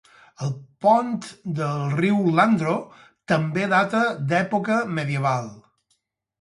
[0.43, 0.53] El
[0.85, 1.11] pont
[1.59, 2.75] del riu Landro
[3.35, 5.51] també data de l'època medieval.